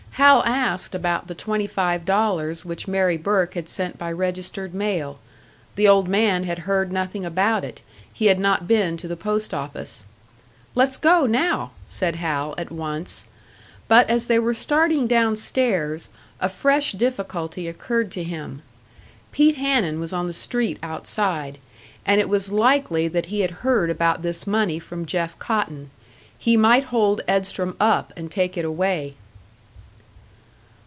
Hal 0.15 0.43
asked 0.45 0.93
about 0.93 1.25
the 1.27 1.33
twenty 1.33 1.65
five 1.65 2.03
dollars 2.05 2.63
which 2.65 2.87
Mary 2.87 3.15
Burke 3.17 3.53
had 3.55 3.67
sent 3.69 3.97
by 3.97 4.11
registered 4.11 4.71
mail; 4.73 5.19
the 5.75 5.87
old 5.87 6.07
man 6.09 6.43
had 6.43 6.59
heard 6.59 6.91
nothing 6.91 7.23
about 7.25 7.63
it, 7.63 7.81
he 8.11 8.25
had 8.25 8.37
not 8.37 8.67
been 8.67 8.97
to 8.97 9.07
the 9.07 9.15
post 9.15 9.51
office. 9.53 10.03
"Let's 10.75 10.97
go 10.97 11.25
now!" 11.25 11.71
said 11.87 12.17
Hal, 12.17 12.53
at 12.57 12.71
once; 12.73 13.25
but 13.87 14.07
as 14.09 14.27
they 14.27 14.37
were 14.37 14.53
starting 14.53 15.07
downstairs, 15.07 16.09
a 16.41 16.49
fresh 16.49 16.91
difficulty 16.91 17.67
occurred 17.69 18.11
to 18.11 18.23
him. 18.23 18.61
Pete 19.31 19.55
Hanun 19.55 19.99
was 20.01 20.11
on 20.13 20.27
the 20.27 20.33
street 20.33 20.77
outside, 20.83 21.57
and 22.05 22.19
it 22.21 22.27
was 22.29 22.51
likely 22.51 23.07
that 23.07 23.27
he 23.27 23.39
had 23.39 23.51
heard 23.65 23.89
about 23.89 24.21
this 24.23 24.45
money 24.45 24.77
from 24.77 25.05
Jeff 25.07 25.39
Cotton; 25.39 25.89
he 26.37 26.57
might 26.57 26.83
hold 26.93 27.21
Edstrom 27.29 27.75
up 27.79 28.11
and 28.17 28.29
take 28.29 28.55
it 28.57 28.65
away. 28.65 29.15